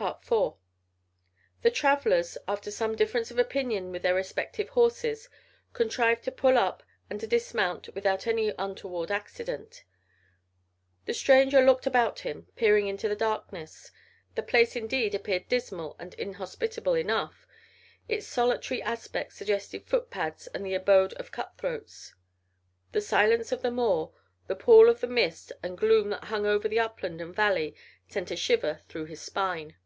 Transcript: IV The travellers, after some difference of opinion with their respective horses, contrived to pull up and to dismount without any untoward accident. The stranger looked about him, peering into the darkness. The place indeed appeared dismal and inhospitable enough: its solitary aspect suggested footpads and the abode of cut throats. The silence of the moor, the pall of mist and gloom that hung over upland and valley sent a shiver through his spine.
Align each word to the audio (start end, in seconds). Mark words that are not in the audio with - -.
IV 0.00 0.54
The 1.60 1.70
travellers, 1.70 2.38
after 2.48 2.70
some 2.70 2.96
difference 2.96 3.30
of 3.30 3.38
opinion 3.38 3.92
with 3.92 4.00
their 4.00 4.14
respective 4.14 4.70
horses, 4.70 5.28
contrived 5.74 6.24
to 6.24 6.32
pull 6.32 6.56
up 6.56 6.82
and 7.10 7.20
to 7.20 7.26
dismount 7.26 7.94
without 7.94 8.26
any 8.26 8.48
untoward 8.56 9.10
accident. 9.10 9.84
The 11.04 11.12
stranger 11.12 11.62
looked 11.62 11.86
about 11.86 12.20
him, 12.20 12.46
peering 12.56 12.88
into 12.88 13.10
the 13.10 13.14
darkness. 13.14 13.92
The 14.36 14.42
place 14.42 14.74
indeed 14.74 15.14
appeared 15.14 15.48
dismal 15.50 15.96
and 15.98 16.14
inhospitable 16.14 16.94
enough: 16.94 17.46
its 18.08 18.26
solitary 18.26 18.80
aspect 18.80 19.34
suggested 19.34 19.86
footpads 19.86 20.46
and 20.46 20.64
the 20.64 20.72
abode 20.72 21.12
of 21.14 21.30
cut 21.30 21.58
throats. 21.58 22.14
The 22.92 23.02
silence 23.02 23.52
of 23.52 23.60
the 23.60 23.70
moor, 23.70 24.14
the 24.46 24.56
pall 24.56 24.88
of 24.88 25.02
mist 25.02 25.52
and 25.62 25.76
gloom 25.76 26.08
that 26.08 26.24
hung 26.24 26.46
over 26.46 26.68
upland 26.80 27.20
and 27.20 27.36
valley 27.36 27.74
sent 28.08 28.30
a 28.30 28.36
shiver 28.36 28.80
through 28.88 29.04
his 29.04 29.20
spine. 29.20 29.76